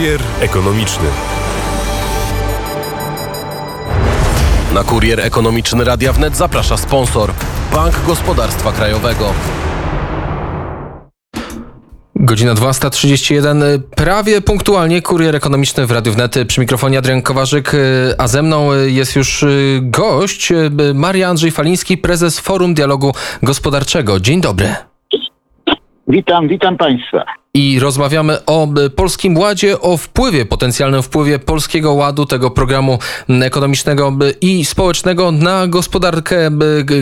[0.00, 1.08] Kurier ekonomiczny.
[4.74, 7.30] Na kurier ekonomiczny Radia Wnet zaprasza sponsor
[7.74, 9.32] Bank Gospodarstwa Krajowego.
[12.16, 16.34] Godzina 12.31, prawie punktualnie, kurier ekonomiczny w Radiu Wnet.
[16.48, 17.72] Przy mikrofonie Adrian Kowarzyk,
[18.18, 19.44] a ze mną jest już
[19.80, 20.52] gość,
[20.94, 23.12] Maria Andrzej Faliński, prezes Forum Dialogu
[23.42, 24.20] Gospodarczego.
[24.20, 24.74] Dzień dobry.
[26.08, 27.39] Witam, witam Państwa.
[27.54, 34.64] I rozmawiamy o Polskim Ładzie, o wpływie, potencjalnym wpływie Polskiego Ładu, tego programu ekonomicznego i
[34.64, 36.50] społecznego na gospodarkę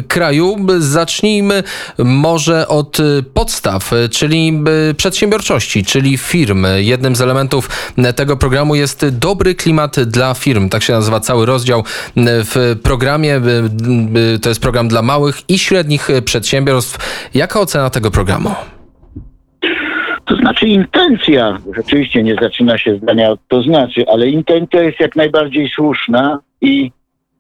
[0.09, 0.57] kraju.
[0.79, 1.63] Zacznijmy
[1.99, 2.99] może od
[3.35, 4.63] podstaw, czyli
[4.97, 6.67] przedsiębiorczości, czyli firm.
[6.77, 7.71] Jednym z elementów
[8.17, 10.69] tego programu jest dobry klimat dla firm.
[10.69, 11.85] Tak się nazywa cały rozdział
[12.17, 13.41] w programie.
[14.43, 16.99] To jest program dla małych i średnich przedsiębiorstw.
[17.35, 18.55] Jaka ocena tego programu?
[20.29, 25.17] To znaczy intencja, rzeczywiście nie zaczyna się zdania od to znaczy, ale intencja jest jak
[25.17, 26.91] najbardziej słuszna i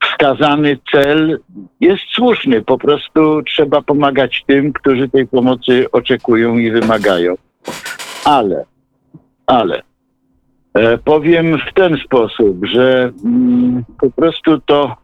[0.04, 1.40] wskazany cel
[1.80, 2.62] jest słuszny.
[2.62, 7.34] Po prostu trzeba pomagać tym, którzy tej pomocy oczekują i wymagają.
[8.24, 8.64] Ale,
[9.46, 9.82] ale
[10.74, 14.96] e, powiem w ten sposób, że mm, po prostu to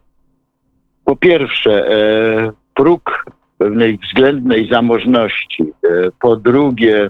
[1.05, 3.25] po pierwsze e, próg
[3.65, 5.63] pewnej względnej zamożności.
[5.63, 5.89] E,
[6.21, 7.09] po drugie,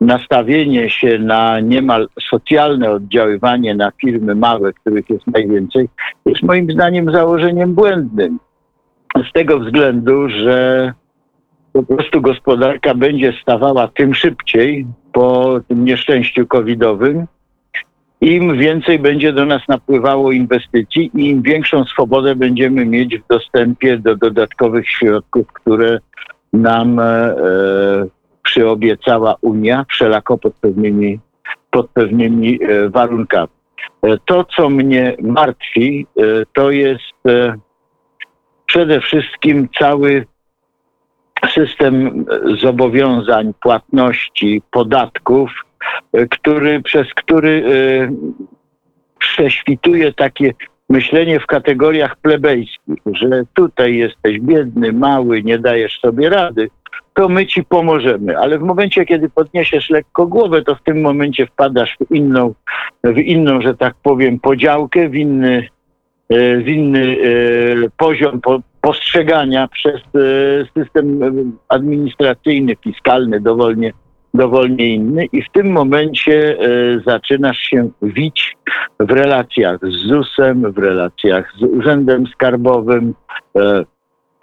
[0.00, 5.88] nastawienie się na niemal socjalne oddziaływanie na firmy małe, których jest najwięcej,
[6.26, 8.38] jest moim zdaniem założeniem błędnym.
[9.30, 10.92] Z tego względu, że
[11.72, 17.26] po prostu gospodarka będzie stawała tym szybciej po tym nieszczęściu covidowym,
[18.22, 23.98] im więcej będzie do nas napływało inwestycji i im większą swobodę będziemy mieć w dostępie
[23.98, 25.98] do dodatkowych środków, które
[26.52, 27.36] nam e, e
[28.42, 31.20] przyobiecała Unia, wszelako pod pewnymi,
[31.70, 33.48] pod pewnymi e, warunkami.
[34.02, 36.22] E, to, co mnie martwi, e,
[36.54, 37.54] to jest e,
[38.66, 40.26] przede wszystkim cały
[41.54, 42.24] system
[42.60, 45.50] zobowiązań, płatności, podatków,
[46.30, 48.12] który, przez który e,
[49.18, 50.52] prześwituje takie
[50.88, 56.70] myślenie w kategoriach plebejskich, że tutaj jesteś biedny, mały, nie dajesz sobie rady,
[57.14, 58.38] to my ci pomożemy.
[58.38, 62.54] Ale w momencie, kiedy podniesiesz lekko głowę, to w tym momencie wpadasz w inną,
[63.04, 65.68] w inną że tak powiem, podziałkę, w inny,
[66.28, 68.40] e, w inny e, poziom
[68.80, 70.00] postrzegania przez
[70.78, 71.20] system
[71.68, 73.92] administracyjny, fiskalny, dowolnie
[74.34, 78.56] dowolnie inny i w tym momencie e, zaczynasz się wić
[79.00, 83.14] w relacjach z ZUS-em, w relacjach z Urzędem Skarbowym,
[83.56, 83.84] e,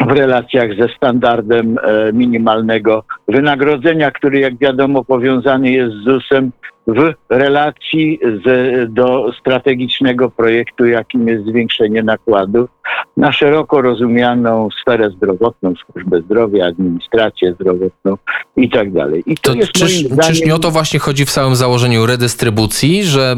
[0.07, 6.51] w relacjach ze standardem e, minimalnego wynagrodzenia, który jak wiadomo powiązany jest z ZUS-em,
[6.87, 12.69] w relacji z, do strategicznego projektu, jakim jest zwiększenie nakładów
[13.17, 18.17] na szeroko rozumianą sferę zdrowotną, służbę zdrowia, administrację zdrowotną
[18.55, 19.23] i tak dalej.
[19.25, 20.35] I to, to jest czyż, zdaniem...
[20.35, 23.35] czyż nie o to właśnie chodzi w całym założeniu redystrybucji, że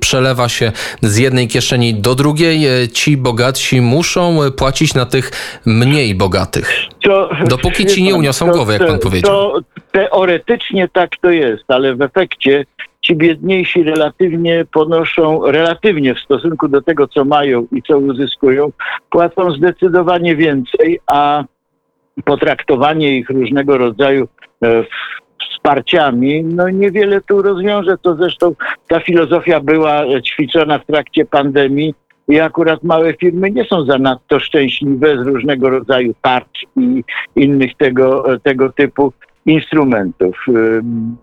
[0.00, 5.30] przelewa się z jednej kieszeni do drugiej, e, ci bogatsi muszą płacić na tych
[5.66, 6.72] mniej bogatych.
[7.02, 9.32] To, Dopóki ci nie uniosą to, głowy, jak pan powiedział.
[9.32, 9.60] To
[9.92, 12.64] teoretycznie tak to jest, ale w efekcie
[13.10, 18.72] ci biedniejsi relatywnie ponoszą, relatywnie w stosunku do tego, co mają i co uzyskują,
[19.10, 21.44] płacą zdecydowanie więcej, a
[22.24, 24.28] potraktowanie ich różnego rodzaju
[24.64, 24.84] e,
[25.50, 27.98] wsparciami, no niewiele tu rozwiąże.
[27.98, 28.54] To zresztą
[28.88, 31.94] ta filozofia była ćwiczona w trakcie pandemii
[32.28, 37.04] i akurat małe firmy nie są zanadto szczęśliwe z różnego rodzaju tarcz i
[37.36, 39.12] innych tego, tego typu
[39.46, 40.44] instrumentów.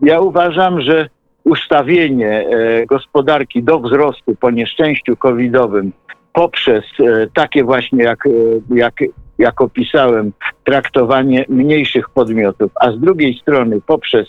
[0.02, 1.10] Ja uważam, że
[1.48, 5.92] ustawienie e, gospodarki do wzrostu po nieszczęściu covidowym
[6.34, 8.30] poprzez e, takie właśnie, jak, e,
[8.76, 8.94] jak,
[9.38, 10.32] jak opisałem,
[10.64, 14.28] traktowanie mniejszych podmiotów, a z drugiej strony poprzez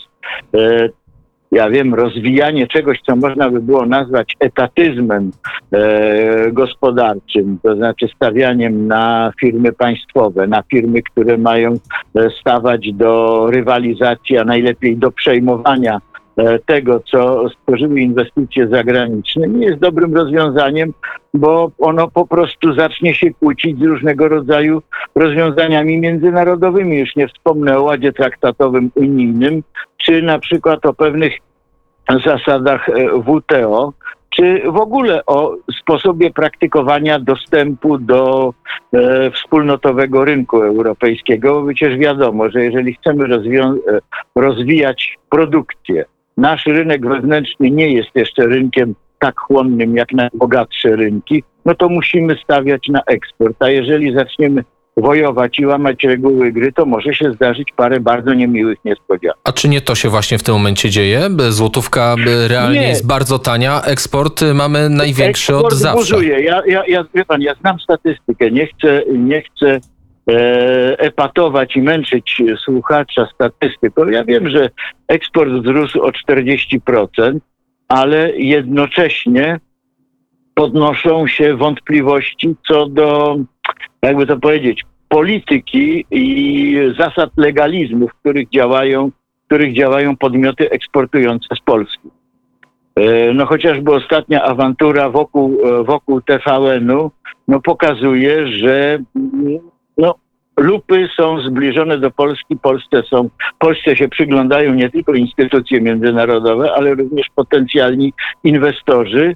[1.51, 5.31] ja wiem, rozwijanie czegoś, co można by było nazwać etatyzmem
[6.51, 11.73] gospodarczym, to znaczy stawianiem na firmy państwowe, na firmy, które mają
[12.41, 15.99] stawać do rywalizacji, a najlepiej do przejmowania
[16.65, 20.93] tego, co stworzyły inwestycje zagraniczne, nie jest dobrym rozwiązaniem,
[21.33, 24.81] bo ono po prostu zacznie się kłócić z różnego rodzaju
[25.15, 26.99] rozwiązaniami międzynarodowymi.
[26.99, 29.63] Już nie wspomnę o ładzie traktatowym unijnym,
[29.97, 31.33] czy na przykład o pewnych
[32.25, 33.93] zasadach e, WTO,
[34.29, 38.53] czy w ogóle o sposobie praktykowania dostępu do
[38.93, 43.99] e, wspólnotowego rynku europejskiego, bo przecież wiadomo, że jeżeli chcemy e,
[44.35, 46.05] rozwijać produkcję,
[46.39, 52.37] nasz rynek wewnętrzny nie jest jeszcze rynkiem tak chłonnym jak najbogatsze rynki, no to musimy
[52.43, 53.55] stawiać na eksport.
[53.59, 54.63] A jeżeli zaczniemy
[54.97, 59.37] wojować i łamać reguły gry, to może się zdarzyć parę bardzo niemiłych niespodzianek.
[59.43, 61.29] A czy nie to się właśnie w tym momencie dzieje?
[61.49, 62.15] Złotówka
[62.47, 62.87] realnie Nie.
[62.87, 65.97] jest bardzo tania, eksport mamy największy Eksport od zawsze.
[65.97, 66.39] burzuje.
[66.39, 68.51] Ja, ja, ja, pan, ja znam statystykę.
[68.51, 69.79] Nie chcę, nie chcę
[70.97, 74.07] epatować i męczyć słuchacza statystyką.
[74.07, 74.69] Ja wiem, że
[75.07, 77.39] eksport wzrósł o 40%,
[77.87, 79.59] ale jednocześnie
[80.53, 83.37] podnoszą się wątpliwości co do,
[84.01, 89.11] jakby to powiedzieć, polityki i zasad legalizmu, w których działają,
[89.43, 92.09] w których działają podmioty eksportujące z Polski.
[92.95, 97.11] E, No chociażby ostatnia awantura wokół, e, wokół TVN-u
[97.47, 98.99] no, pokazuje, że
[100.59, 103.29] lupy są zbliżone do Polski, Polsce są,
[103.59, 108.13] Polsce się przyglądają nie tylko instytucje międzynarodowe, ale również potencjalni
[108.43, 109.33] inwestorzy,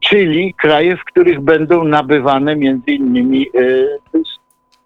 [0.00, 4.20] czyli kraje, w których będą nabywane między innymi e,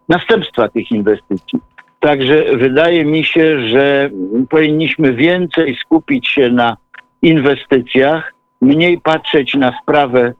[0.08, 1.58] następstwa tych inwestycji.
[2.00, 4.10] Także wydaje mi się, że
[4.50, 6.76] powinniśmy więcej skupić się na
[7.22, 10.34] inwestycjach, mniej patrzeć na sprawę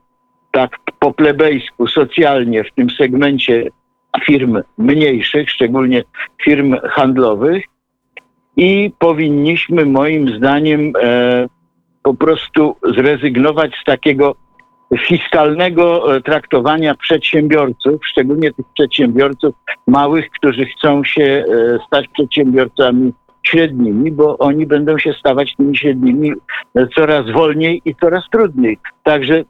[0.51, 3.67] tak po plebejsku, socjalnie w tym segmencie
[4.25, 6.03] firm mniejszych, szczególnie
[6.43, 7.63] firm handlowych
[8.57, 11.47] i powinniśmy moim zdaniem e,
[12.03, 14.35] po prostu zrezygnować z takiego
[14.97, 19.55] fiskalnego e, traktowania przedsiębiorców, szczególnie tych przedsiębiorców
[19.87, 26.33] małych, którzy chcą się e, stać przedsiębiorcami średnimi, bo oni będą się stawać tymi średnimi
[26.75, 28.77] e, coraz wolniej i coraz trudniej.
[29.03, 29.43] Także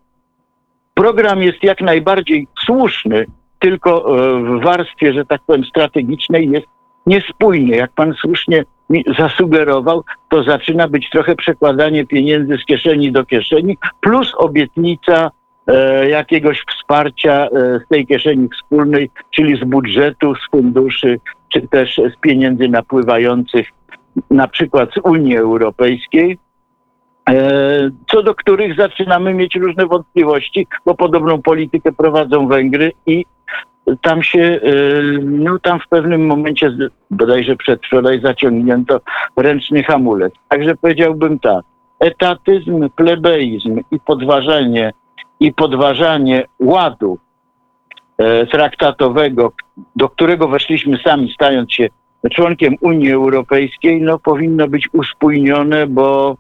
[0.93, 3.25] program jest jak najbardziej słuszny,
[3.59, 6.67] tylko e, w warstwie, że tak powiem, strategicznej jest
[7.05, 7.75] niespójnie.
[7.75, 13.77] Jak pan słusznie mi zasugerował, to zaczyna być trochę przekładanie pieniędzy z kieszeni do kieszeni,
[14.01, 15.31] plus obietnica
[15.67, 21.19] e, jakiegoś wsparcia e, z tej kieszeni wspólnej, czyli z budżetu, z funduszy,
[21.49, 23.67] czy też z pieniędzy napływających
[24.31, 26.37] na przykład z Unii Europejskiej,
[27.29, 33.25] e, co do których zaczynamy mieć różne wątpliwości, bo podobną politykę prowadzą Węgry i
[34.01, 34.59] tam się, e,
[35.21, 36.71] no tam w pewnym momencie,
[37.11, 39.01] bodajże przedwczoraj zaciągnięto
[39.37, 40.33] ręczny hamulec.
[40.49, 41.65] Także powiedziałbym tak,
[41.99, 44.93] etatyzm, plebeizm i podważanie,
[45.39, 47.17] i podważanie ładu
[48.17, 49.51] e, traktatowego,
[49.95, 51.89] do którego weszliśmy sami stając się
[52.31, 56.37] członkiem Unii Europejskiej, no powinno być uspójnione, bo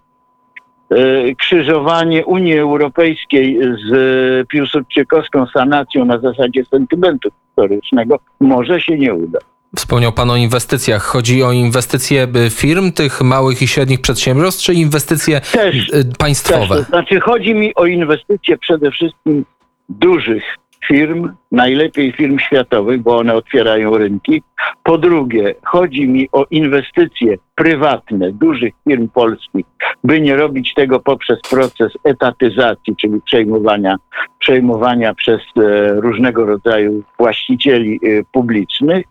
[1.37, 9.39] krzyżowanie Unii Europejskiej z e, piłsudczykowską sanacją na zasadzie sentymentu historycznego może się nie uda.
[9.75, 11.03] Wspomniał Pan o inwestycjach.
[11.03, 16.75] Chodzi o inwestycje firm, tych małych i średnich przedsiębiorstw, czy inwestycje Też, y, też, państwowe?
[16.75, 19.45] to znaczy chodzi mi o inwestycje przede wszystkim
[19.89, 20.43] dużych
[20.87, 24.43] firm, najlepiej firm światowych, bo one otwierają rynki.
[24.83, 29.65] Po drugie, chodzi mi o inwestycje prywatne dużych firm polskich,
[30.03, 33.95] by nie robić tego poprzez proces etatyzacji, czyli przejmowania,
[34.39, 39.05] przejmowania przez e, różnego rodzaju właścicieli e, publicznych.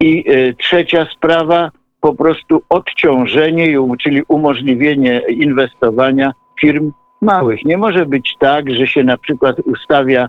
[0.00, 1.70] I e, trzecia sprawa,
[2.00, 7.64] po prostu odciążenie, czyli umożliwienie inwestowania firm małych.
[7.64, 10.28] Nie może być tak, że się na przykład ustawia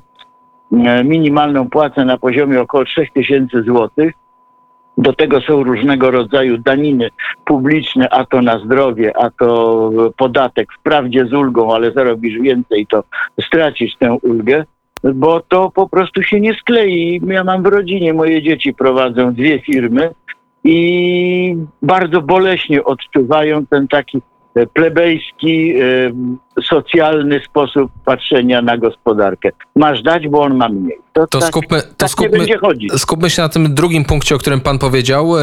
[1.03, 4.13] minimalną płacę na poziomie około 3000 złotych.
[4.97, 7.09] Do tego są różnego rodzaju daniny
[7.45, 13.03] publiczne, a to na zdrowie, a to podatek, wprawdzie z ulgą, ale zarobisz więcej, to
[13.41, 14.65] stracisz tę ulgę,
[15.03, 17.21] bo to po prostu się nie sklei.
[17.27, 20.09] Ja mam w rodzinie, moje dzieci prowadzą dwie firmy
[20.63, 24.21] i bardzo boleśnie odczuwają ten taki
[24.55, 25.83] e, plebejski, e,
[26.69, 29.49] socjalny sposób patrzenia na gospodarkę.
[29.75, 30.97] Masz dać, bo on ma mniej.
[31.13, 32.45] To, To tak, skupmy, to tak nie skupmy,
[32.97, 35.37] skupmy się na tym drugim punkcie, o którym Pan powiedział.
[35.37, 35.41] e,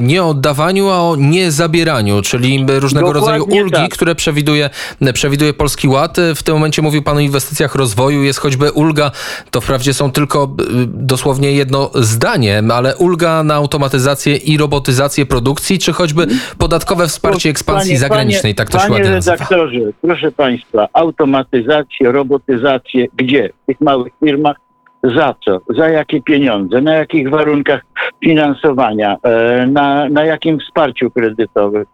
[0.00, 3.90] Nie o oddawaniu, a o niezabieraniu, czyli różnego Dokładnie rodzaju ulgi, tak.
[3.90, 4.70] które przewiduje,
[5.12, 6.16] przewiduje Polski Ład.
[6.36, 8.22] W tym momencie mówił Pan o inwestycjach rozwoju.
[8.22, 9.10] Jest choćby ulga,
[9.50, 10.48] to wprawdzie są tylko e,
[10.86, 16.26] dosłownie jedno zdanie, ale ulga na automatyzację i robotyzację produkcji, czy choćby
[16.58, 19.32] podatkowe wsparcie ekspansji Panie- zagranicznej, tak to się Panie ładnie nazywa.
[19.36, 23.48] redaktorze, proszę Państwa, automatyzację, robotyzację, gdzie?
[23.62, 24.56] W tych małych firmach?
[25.02, 25.60] Za co?
[25.68, 26.80] Za jakie pieniądze?
[26.80, 27.80] Na jakich warunkach
[28.24, 29.16] finansowania?
[29.22, 31.84] E, Na, na jakim wsparciu kredytowym?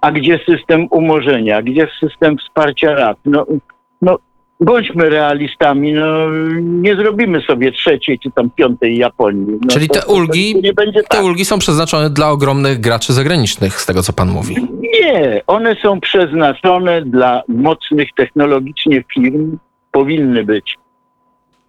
[0.00, 1.62] A gdzie system umorzenia?
[1.62, 3.18] Gdzie system wsparcia rat?
[3.24, 3.46] No,
[4.02, 4.18] no
[4.60, 6.16] bądźmy realistami, no
[6.60, 9.46] nie zrobimy sobie trzeciej czy tam piątej Japonii.
[9.62, 11.24] No, Czyli to- te ulgi- Te tak.
[11.24, 14.56] ulgi są przeznaczone dla ogromnych graczy zagranicznych, z tego co pan mówi.
[14.80, 19.58] Nie, one są przeznaczone dla mocnych technologicznie firm,
[19.92, 20.76] powinny być.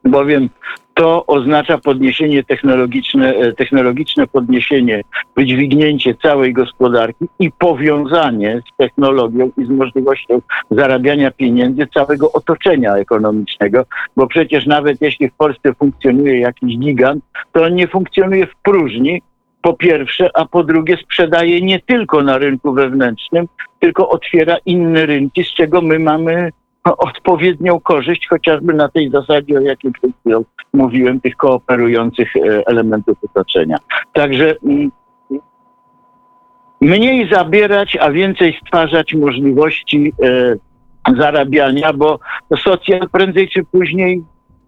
[0.08, 0.50] Bowiem
[0.98, 5.02] to oznacza podniesienie technologiczne, e, technologiczne podniesienie,
[5.36, 13.86] wydźwignięcie całej gospodarki i powiązanie z technologią i z możliwością zarabiania pieniędzy całego otoczenia ekonomicznego,
[14.16, 19.22] bo przecież nawet jeśli w Polsce funkcjonuje jakiś gigant, to on nie funkcjonuje w próżni,
[19.62, 23.48] po pierwsze, a po drugie sprzedaje nie tylko na rynku wewnętrznym,
[23.80, 26.52] tylko otwiera inne rynki, z czego my mamy
[26.98, 33.18] odpowiednią korzyść, chociażby na tej zasadzie, o jakiej przed chwilą mówiłem, tych kooperujących e, elementów
[33.24, 33.78] otoczenia.
[34.14, 34.92] Także mm,
[36.82, 40.56] mniej zabierać, a więcej stwarzać możliwości e,
[41.18, 42.20] zarabiania, bo
[42.58, 44.24] socjal prędzej czy później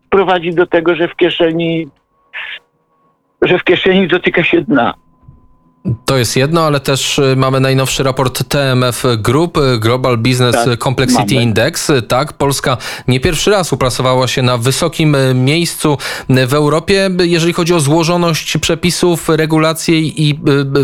[0.10, 1.88] prowadzi do tego, że w kieszeni
[3.42, 4.94] że w kieszeni dotyka się dna.
[6.06, 10.80] To jest jedno, ale też y, mamy najnowszy raport TMF Group, y, Global Business Tak,
[10.80, 11.44] Complexity mamy.
[11.44, 11.92] Index.
[12.08, 12.78] Tak, Polska
[13.08, 15.98] nie pierwszy raz uplasowała się na wysokim y, miejscu
[16.48, 20.40] w Europie, jeżeli chodzi o złożoność przepisów, regulacje i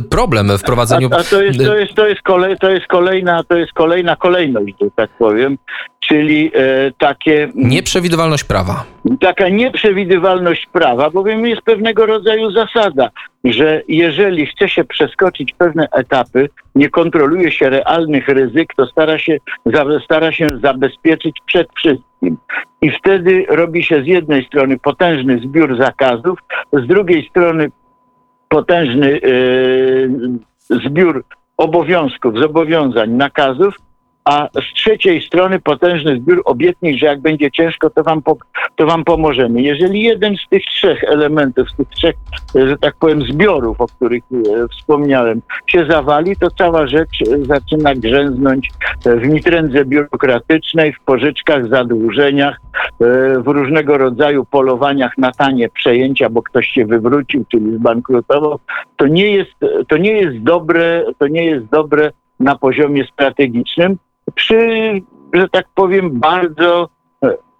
[0.09, 1.09] problem w prowadzeniu.
[1.11, 4.15] A, a to, jest, to, jest, to, jest kolej, to jest kolejna, to jest kolejna
[4.15, 5.57] kolejność, że tak powiem,
[6.07, 8.83] czyli e, takie mm, Nieprzewidywalność prawa.
[9.21, 13.09] taka nieprzewidywalność prawa, bowiem jest pewnego rodzaju zasada,
[13.53, 19.37] że jeżeli chce się przeskoczyć pewne etapy, nie kontroluje się realnych ryzyk, to stara się,
[20.03, 22.37] stara się zabezpieczyć przed wszystkim.
[22.81, 26.39] I wtedy robi się z jednej strony potężny zbiór zakazów,
[26.73, 27.71] z drugiej strony
[28.49, 29.19] potężny
[30.69, 31.23] e, zbiór
[31.57, 33.75] obowiązków, zobowiązań, nakazów,
[34.25, 38.37] a z trzeciej strony potężny zbiór obietnic, że jak będzie ciężko, to wam, po,
[38.75, 39.61] to wam pomożemy.
[39.61, 42.15] Jeżeli jeden z tych trzech elementów, z tych trzech,
[42.55, 47.95] że tak powiem, zbiorów, o których e, wspomniałem, się zawali, to cała rzecz e, zaczyna
[47.95, 48.71] grzęznąć
[49.05, 52.57] e, w mitrędze biurokratycznej, w pożyczkach, zadłużeniach,
[53.45, 58.59] w różnego rodzaju polowaniach na tanie przejęcia, bo ktoś się wywrócił, czyli zbankrutował.
[58.95, 59.51] To nie jest,
[59.87, 63.97] to nie jest dobre, to nie jest dobre na poziomie strategicznym
[64.33, 65.01] przy,
[65.33, 66.89] że tak powiem, bardzo,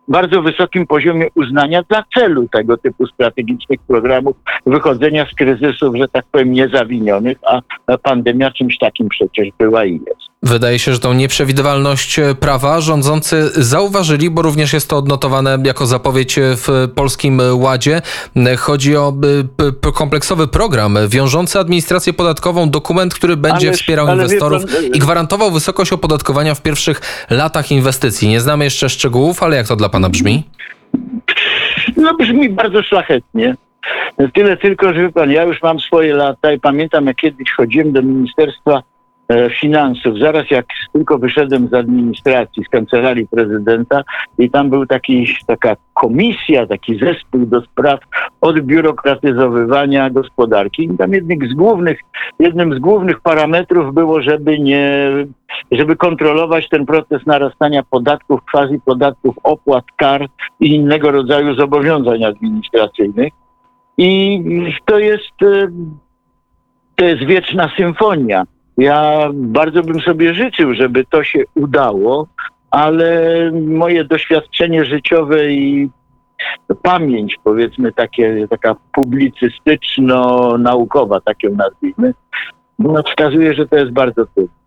[0.08, 4.36] bardzo wysokim poziomie uznania dla celu tego typu strategicznych programów
[4.66, 7.62] wychodzenia z kryzysów, że tak powiem, niezawinionych, a
[7.98, 10.36] pandemia czymś takim przecież była i jest.
[10.44, 15.86] Wydaje się, że tą nieprzewidywalność e, prawa rządzący zauważyli, bo również jest to odnotowane jako
[15.86, 18.02] zapowiedź e, w Polskim Ładzie.
[18.36, 19.14] E, Chodzi o
[19.94, 25.94] kompleksowy program wiążący administrację podatkową, dokument, który będzie Ależ- wspierał inwestorów pan, i gwarantował wysokość
[25.94, 28.28] opodatkowania w pierwszych latach inwestycji.
[28.28, 30.44] Nie znamy jeszcze szczegółów, ale jak to dla pana brzmi?
[31.98, 33.56] No brzmi bardzo szlachetnie.
[34.34, 38.02] Tyle tylko, że pan, ja już mam swoje lata i pamiętam, jak kiedyś chodziłem do
[38.02, 38.84] Ministerstwa
[39.62, 44.04] Finansów, zaraz jak tylko wyszedłem z administracji, z kancelarii prezydenta
[44.38, 48.00] i tam był taki, taka komisja, taki zespół do spraw
[48.42, 50.84] odbiurokratyzowywania gospodarki.
[50.84, 52.00] I tam jednym z głównych,
[52.40, 55.10] jednym z głównych parametrów było, żeby nie,
[55.72, 60.26] żeby kontrolować ten proces narastania podatków, quasi podatków, opłat, kar
[60.60, 63.34] i innego rodzaju zobowiązań administracyjnych.
[63.98, 64.42] I
[64.86, 65.68] to jest, e,
[66.96, 68.44] to jest wieczna symfonia.
[68.78, 72.28] Ja bardzo bym sobie życzył, żeby to się udało,
[72.72, 75.90] ale moje doświadczenie życiowe i
[76.82, 82.14] pamięć, powiedzmy, takie, taka publicystyczno-naukowa, tak ją nazwijmy,
[82.80, 84.65] no, wskazuje, że to jest bardzo trudne.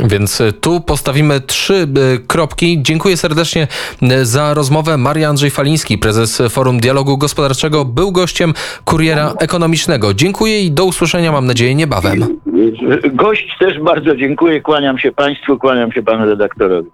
[0.00, 2.82] Więc e, tu postawimy trzy e, kropki.
[2.82, 3.66] Dziękuję serdecznie
[4.02, 4.96] e, za rozmowę.
[4.98, 10.14] Maria Andrzej Faliński, prezes Forum Dialogu Gospodarczego, był gościem Kuriera Ekonomicznego.
[10.14, 12.38] Dziękuję i do usłyszenia, mam nadzieję, niebawem.
[13.12, 16.90] Gość też bardzo dziękuję, kłaniam się Państwu, kłaniam się Panu redaktorowi.